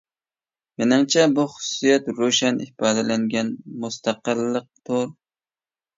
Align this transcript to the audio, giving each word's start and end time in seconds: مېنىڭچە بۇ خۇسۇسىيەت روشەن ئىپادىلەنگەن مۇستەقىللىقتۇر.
مېنىڭچە 0.81 1.25
بۇ 1.39 1.43
خۇسۇسىيەت 1.57 2.09
روشەن 2.21 2.59
ئىپادىلەنگەن 2.65 3.55
مۇستەقىللىقتۇر. 3.85 5.09